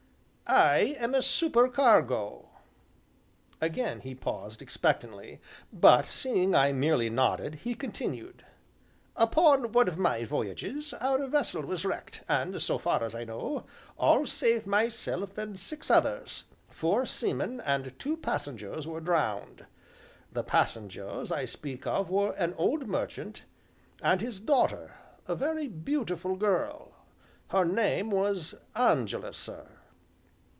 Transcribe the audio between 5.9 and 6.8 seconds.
seeing I